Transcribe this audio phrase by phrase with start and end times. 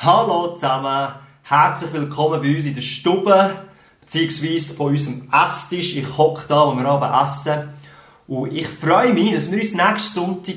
[0.00, 1.12] Hallo zusammen,
[1.42, 3.50] herzlich willkommen bei uns in der Stube,
[4.00, 5.96] beziehungsweise von unserem Esstisch.
[5.96, 7.70] Ich hocke da, wo wir Abend essen.
[8.28, 10.54] Und ich freue mich, dass wir uns nächsten Sonntag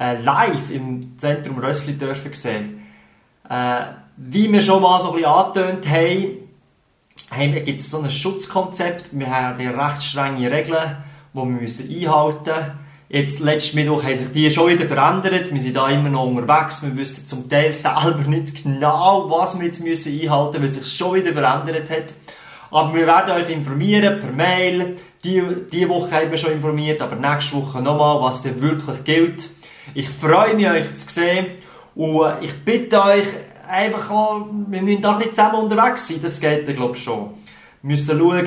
[0.00, 2.86] äh, live im Zentrum Rössli dürfen sehen.
[3.50, 3.80] Äh,
[4.16, 6.48] wie wir schon mal so ein bisschen angetönt haben,
[7.30, 9.10] haben gibt es so ein Schutzkonzept.
[9.12, 10.96] Wir haben recht strenge Regeln,
[11.34, 12.87] die wir einhalten müssen.
[13.10, 15.50] Jetzt, letzten Mittwoch haben sich die schon wieder verändert.
[15.50, 16.82] Wir sind da immer noch unterwegs.
[16.82, 20.92] Wir wissen zum Teil selber nicht genau, was wir jetzt müssen einhalten müssen, weil sich
[20.94, 22.14] schon wieder verändert hat.
[22.70, 24.96] Aber wir werden euch informieren per Mail.
[25.24, 29.48] Die, diese Woche haben wir schon informiert, aber nächste Woche nochmal, was denn wirklich gilt.
[29.94, 31.46] Ich freue mich, euch zu sehen.
[31.94, 33.24] Und ich bitte euch,
[33.66, 36.18] einfach auch, wir müssen doch nicht zusammen unterwegs sein.
[36.22, 37.30] Das geht, glaube ich, schon.
[37.80, 38.46] Wir müssen schauen,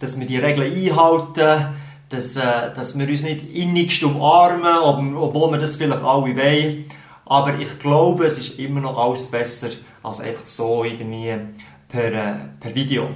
[0.00, 1.76] dass wir die Regeln einhalten
[2.12, 6.84] dass, äh, dass wir uns nicht innigst umarmen, obwohl wir das vielleicht alle wollen.
[7.24, 9.68] Aber ich glaube, es ist immer noch alles besser
[10.02, 11.34] als einfach so irgendwie
[11.88, 13.08] per, äh, per Video.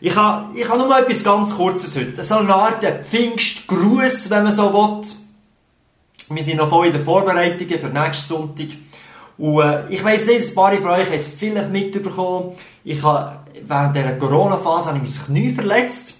[0.00, 2.24] Ich habe, ich habe nur mal etwas ganz Kurzes heute.
[2.24, 5.06] So eine Art Pfingstgruß, wenn man so will.
[6.28, 8.66] Wir sind noch voll in den Vorbereitungen für nächsten Sonntag.
[9.38, 12.56] Und äh, ich weiss nicht, ein paar von euch haben es vielleicht mitbekommen.
[12.84, 16.18] Ich habe, während dieser Corona-Phase habe ich mein Knie verletzt.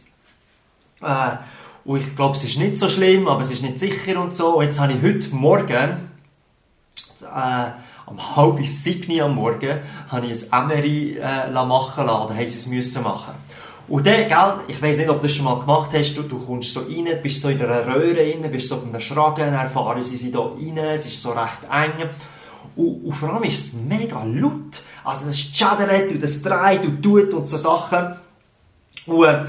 [1.02, 1.36] Äh,
[1.84, 4.58] und ich glaube, es ist nicht so schlimm, aber es ist nicht sicher und so.
[4.58, 6.10] Und jetzt habe ich heute Morgen,
[7.22, 7.70] äh,
[8.06, 12.58] um halb sieben am Morgen, habe ich ein MRI äh, machen lassen, oder haben sie
[12.58, 13.34] es müssen machen.
[13.88, 16.38] Und dann, gell, ich weiss nicht, ob du das schon mal gemacht hast, du, du
[16.38, 19.68] kommst so rein, bist so in einer Röhre rein, bist so auf einem Schragen, dann
[19.68, 22.08] fahren sie da rein, es ist so recht eng.
[22.76, 24.80] Und, und vor allem ist es mega laut.
[25.02, 28.16] Also das schadert und das dreht und tut und so Sachen.
[29.06, 29.44] Und, äh,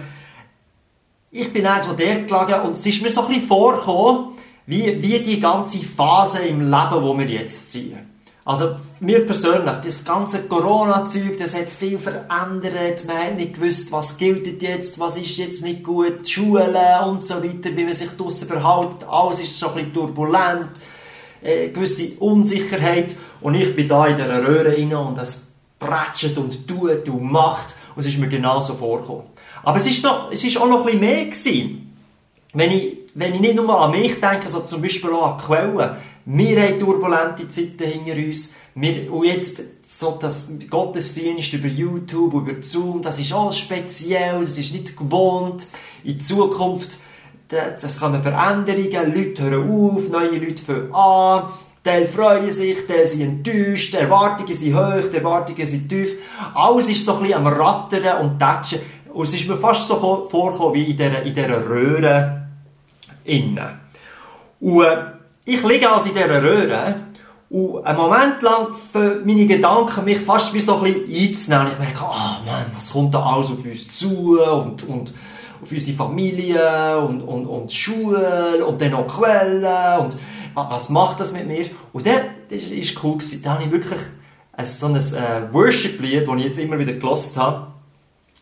[1.33, 4.35] ich bin eins der gelegen und es ist mir so ein bisschen vorgekommen,
[4.67, 7.97] wie, wie die ganze Phase im Leben, wo wir jetzt ziehen.
[8.45, 13.05] Also, mir persönlich, das ganze Corona-Zeug, das hat viel verändert.
[13.07, 16.75] Man hat nicht gewusst, was gilt jetzt, was ist jetzt nicht gut, die Schulen
[17.05, 19.07] und so weiter, wie man sich draussen verhält.
[19.07, 20.81] Alles ist so ein bisschen turbulent,
[21.41, 23.15] äh, gewisse Unsicherheit.
[23.39, 25.47] Und ich bin da in dieser Röhre rein und es
[25.79, 27.75] prätscht und tut und macht.
[27.95, 29.32] Und es ist mir genauso vorgekommen.
[29.63, 31.93] Aber es ist, noch, es ist auch noch ein bisschen mehr gewesen.
[32.53, 35.45] Wenn ich, wenn ich nicht nur an mich denke, sondern zum Beispiel auch an die
[35.45, 35.91] Quellen.
[36.25, 38.53] Wir haben turbulente Zeiten hinter uns.
[38.75, 44.57] Wir, und jetzt so das Gottesdienst über YouTube, über Zoom, das ist alles speziell, das
[44.57, 45.67] ist nicht gewohnt.
[46.03, 46.97] In Zukunft,
[47.47, 51.43] das kommen Veränderungen, Leute hören auf, neue Leute fangen an.
[51.83, 56.13] Teil freuen sich, Teil sind enttäuscht, Erwartungen sind hoch, die Erwartungen sind tief.
[56.55, 58.79] Alles ist so ein bisschen am Rattern und Tatschen.
[59.13, 59.95] Und es ist mir fast so
[60.29, 62.47] vorgekommen wie in dieser, in dieser Röhre
[63.23, 63.79] innen.
[64.59, 64.97] Und äh,
[65.45, 66.95] ich liege also in dieser Röhre
[67.49, 68.67] und einen Moment lang
[69.25, 71.67] meine Gedanken mich fast wie so ein bisschen einzunehmen.
[71.73, 75.13] Ich merke, oh Mann, was kommt da alles auf uns zu und, und
[75.61, 80.17] auf unsere Familie und, und, und Schule und dann noch Quellen und
[80.55, 81.65] was macht das mit mir?
[81.91, 83.41] Und dann, das war cool, gewesen.
[83.43, 83.99] da habe ich wirklich
[84.63, 87.72] so ein äh, Worship-Lied, das ich jetzt immer wieder gelost habe,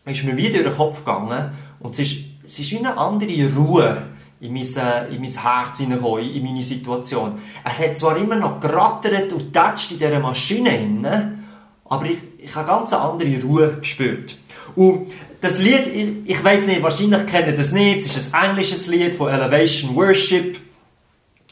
[0.04, 3.54] ist mir wieder durch den Kopf gegangen und es ist, es ist wie eine andere
[3.54, 3.96] Ruhe
[4.40, 7.38] in mein, äh, in mein Herz hineingekommen, in meine Situation.
[7.64, 11.44] Es hat zwar immer noch gerattert und tätscht in dieser Maschine hinein,
[11.84, 14.36] aber ich, ich habe ganz eine andere Ruhe gespürt.
[14.74, 18.50] Und das Lied, ich, ich weiß nicht, wahrscheinlich kennt ihr das nicht, es ist ein
[18.50, 20.58] englisches Lied von Elevation Worship.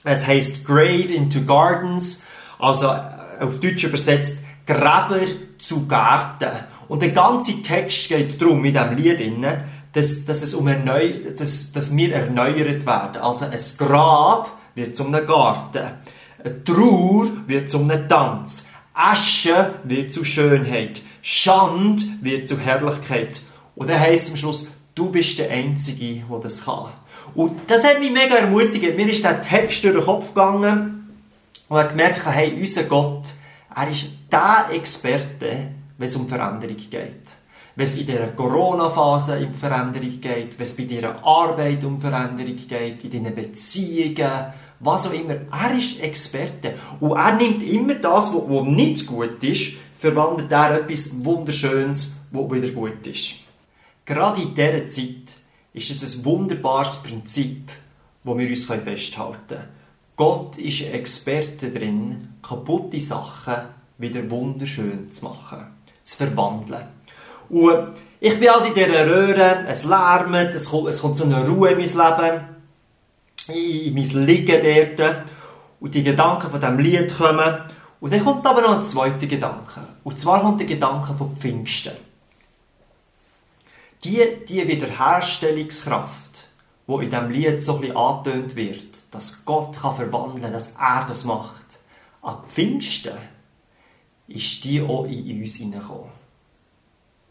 [0.03, 2.23] Es heißt Grave into Gardens,
[2.59, 5.21] also äh, auf Deutsch übersetzt Gräber
[5.59, 6.65] zu Gärten.
[6.91, 9.47] Und der ganze Text geht darum, mit diesem Lied,
[9.93, 11.09] dass, dass, es um erneu,
[11.39, 13.23] dass, dass wir erneuert werden.
[13.23, 15.89] Also ein Grab wird zum Garten.
[16.43, 18.71] Eine Trauer wird zum Tanz.
[18.93, 21.01] Asche wird zu Schönheit.
[21.23, 23.41] Schand wird zu Herrlichkeit.
[23.77, 26.87] Und dann heisst es am Schluss, du bist der Einzige, der das kann.
[27.37, 28.97] Und das hat mich mega ermutigt.
[28.97, 31.09] Mir ist der Text durch den Kopf gegangen
[31.69, 33.29] und ich gemerkt, hey, unser Gott,
[33.77, 35.69] er ist der Experte,
[36.01, 37.35] wenn es um Veränderung geht.
[37.77, 42.57] Wenn es in dieser Corona-Phase um Veränderung geht, wenn es bei deiner Arbeit um Veränderung
[42.57, 44.31] geht, in deinen Beziehungen,
[44.81, 45.37] was auch immer.
[45.53, 46.75] Er ist Experte.
[47.01, 52.69] Und er nimmt immer das, was nicht gut ist, verwandelt er etwas Wunderschönes, was wieder
[52.69, 53.35] gut ist.
[54.07, 55.37] Gerade in dieser Zeit
[55.75, 57.69] ist es ein wunderbares Prinzip,
[58.25, 59.69] das wir uns festhalten können.
[60.17, 63.55] Gott ist Experte drin, kaputte Sachen
[63.99, 66.87] wieder wunderschön zu machen zu verwandeln.
[67.49, 71.49] Und ich bin also in dieser Röhre, es lärmt, es kommt, es kommt so eine
[71.49, 72.45] Ruhe in mein Leben,
[73.49, 75.25] in, in mein Liegen dort.
[75.81, 77.61] Und die Gedanken von diesem Lied kommen.
[78.01, 79.81] Und dann kommt aber noch ein zweiter Gedanke.
[80.05, 81.93] Und zwar kommt der Gedanke von Pfingsten.
[84.05, 86.49] Die, die Wiederherstellungskraft,
[86.87, 91.07] wo in diesem Lied so ein angetönt wird, dass Gott kann verwandeln kann, dass er
[91.09, 91.55] das macht.
[92.21, 93.17] Ab Pfingsten
[94.31, 96.11] ist die auch in uns hineingekommen.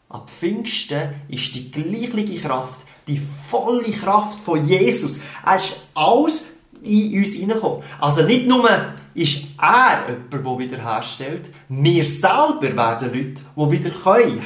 [0.09, 5.19] Ab Pfingsten ist die gleiche Kraft, die volle Kraft von Jesus.
[5.45, 6.51] Er ist alles
[6.83, 7.83] in uns hineingekommen.
[7.99, 8.69] Also nicht nur
[9.13, 13.91] ist er jemand, der wiederherstellt, wir selber werden Leute, die wieder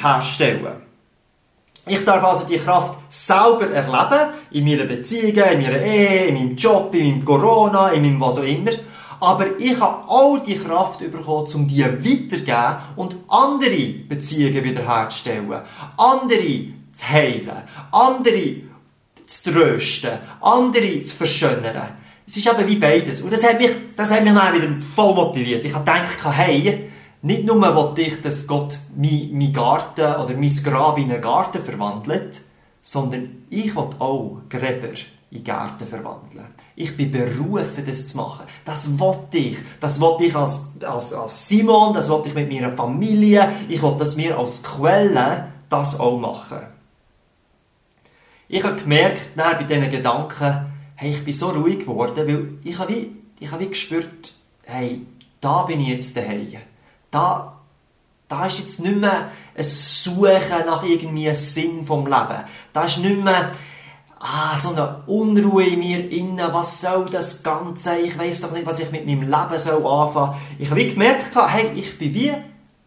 [0.01, 0.81] herstellen können.
[1.85, 6.55] Ich darf also die Kraft selber erleben, in meinen Beziehungen, in meiner Ehe, in meinem
[6.55, 8.71] Job, in meinem Corona, in meinem was auch immer.
[9.23, 15.61] Aber ich habe all die Kraft bekommen, um die weiterzugeben und andere Beziehungen wiederherzustellen,
[15.95, 18.55] andere zu heilen, andere
[19.25, 20.11] zu trösten,
[20.41, 21.91] andere zu verschönern.
[22.27, 23.21] Es ist eben wie beides.
[23.21, 25.63] Und das hat mich, das hat mich dann wieder voll motiviert.
[25.63, 26.91] Ich habe gedacht, hey,
[27.21, 32.41] nicht nur will ich, dass Gott meinen Garten oder mein Grab in einen Garten verwandelt,
[32.81, 34.89] sondern ich will auch Gräber
[35.33, 36.45] in Gärten verwandeln.
[36.75, 38.45] Ich bin berufen, das zu machen.
[38.63, 39.57] Das wollte ich.
[39.79, 43.51] Das wollte ich als, als, als Simon, das wollte ich mit meiner Familie.
[43.67, 46.59] Ich wollte, dass wir als Quelle das auch machen.
[48.47, 52.93] Ich habe gemerkt, bei diesen Gedanken, hey, ich bin so ruhig geworden, weil ich habe
[52.93, 54.33] wie, ich habe wie gespürt,
[54.63, 55.01] hey,
[55.41, 56.57] da bin ich jetzt daheim
[57.13, 57.59] da,
[58.27, 62.43] da ist jetzt nicht mehr ein Suchen nach irgendwie Sinn vom Leben.
[62.73, 63.51] Da ist nicht mehr
[64.23, 66.53] ah, so eine Unruhe in mir innen.
[66.53, 67.97] Was soll das Ganze?
[67.97, 70.39] Ich weiß doch nicht, was ich mit meinem Leben soll anfangen.
[70.57, 72.33] Ich habe gemerkt, hey, ich bin wie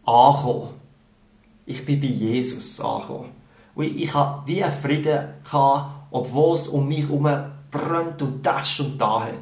[0.03, 0.69] angekommen.
[1.65, 3.29] Ich bin bei Jesus angekommen.
[3.75, 7.29] Und ich hatte wie einen Frieden, gehabt, obwohl es um mich herum
[7.69, 9.33] brennt und tätscht und da hat.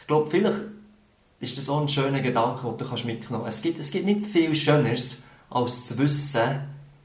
[0.00, 0.58] Ich glaube, vielleicht
[1.40, 3.58] ist das so ein schöner Gedanke, den du kannst mitnehmen kannst.
[3.58, 5.18] Es gibt, es gibt nicht viel Schöneres,
[5.50, 6.42] als zu wissen,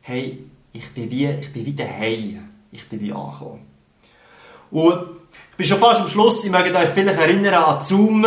[0.01, 2.52] hey, ich bin wie, ich bin wie daheim.
[2.73, 3.67] Ich bin wie angekommen.
[4.71, 4.99] Und
[5.51, 6.43] ich bin schon fast am Schluss.
[6.43, 8.25] Ich möchte euch vielleicht erinnern an Zoom.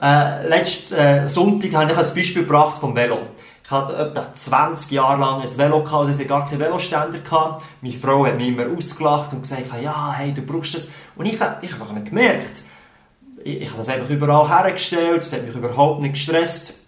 [0.00, 3.18] Äh, letzten äh, Sonntag habe ich ein Beispiel gebracht vom Velo.
[3.64, 7.64] Ich hatte etwa 20 Jahre lang ein Velo gehabt, das ich gar keinen Veloständer hatte.
[7.80, 10.90] Meine Frau hat mich immer ausgelacht und gesagt, ja, hey, du brauchst das.
[11.16, 12.62] Und ich, ich habe gemerkt,
[13.42, 16.80] ich, ich habe das einfach überall hergestellt, es hat mich überhaupt nicht gestresst.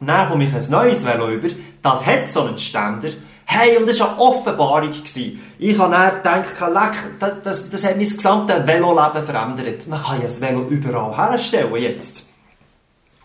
[0.00, 1.48] Und dann komme ich ein neues Velo über,
[1.82, 3.10] das hat so einen Ständer.
[3.46, 4.90] Hey, und das war eine Offenbarung.
[4.90, 9.86] Ich habe dann gedacht, leck, das, das, das hat mein gesamtes Veloleben verändert.
[9.86, 12.26] Man kann ja das Velo überall herstellen jetzt.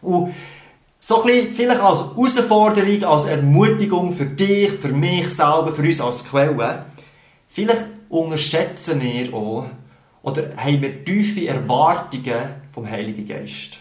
[0.01, 0.33] Und
[0.99, 6.01] so ein bisschen, vielleicht als Herausforderung, als Ermutigung für dich, für mich selber, für uns
[6.01, 6.85] als Quelle.
[7.47, 9.65] Vielleicht unterschätzen wir auch,
[10.21, 13.77] oder haben wir tiefe Erwartungen vom Heiligen Geist?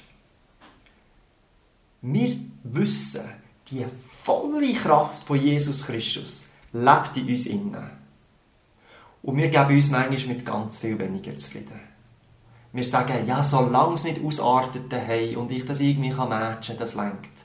[2.00, 3.22] Wir wissen,
[3.70, 3.84] die
[4.28, 7.90] volle Kraft von Jesus Christus lebt in uns innen.
[9.22, 11.80] Und wir geben uns manchmal mit ganz viel weniger zufrieden.
[12.74, 17.38] Wir sagen, ja, solange es nicht ausartet daheim und ich das irgendwie kann, das lenkt.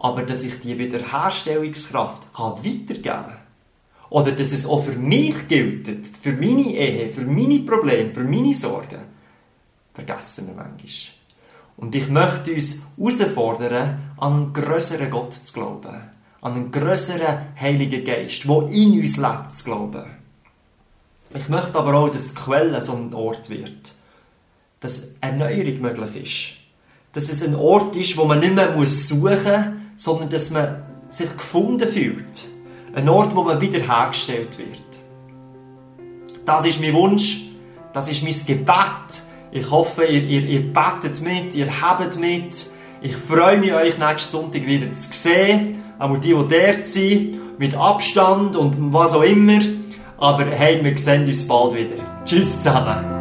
[0.00, 3.36] Aber dass ich die Wiederherstellungskraft kann weitergeben kann,
[4.10, 8.54] oder dass es auch für mich gilt, für meine Ehe, für meine Probleme, für meine
[8.54, 9.02] Sorgen,
[9.94, 11.14] vergessen wir manchmal.
[11.76, 16.15] Und ich möchte uns herausfordern, an einen größeren Gott zu glauben.
[16.46, 20.04] An einen größeren Heiligen Geist, der in uns lebt, zu glauben.
[21.34, 23.94] Ich möchte aber auch, dass die Quelle so ein Ort wird.
[24.78, 27.14] Dass Erneuerung möglich ist.
[27.14, 31.36] Dass es ein Ort ist, wo man nicht mehr suchen muss, sondern dass man sich
[31.36, 32.44] gefunden fühlt.
[32.94, 35.00] Ein Ort, wo man wiederhergestellt wird.
[36.44, 37.48] Das ist mein Wunsch,
[37.92, 39.22] das ist mein Gebet.
[39.50, 42.66] Ich hoffe, ihr, ihr, ihr betet mit, ihr habt mit.
[43.02, 45.82] Ich freue mich, euch nächsten Sonntag wieder zu sehen.
[45.98, 49.60] Auch die, die dort sind, mit Abstand und was auch immer.
[50.18, 52.02] Aber hey, wir sehen uns bald wieder.
[52.24, 53.15] Tschüss zusammen.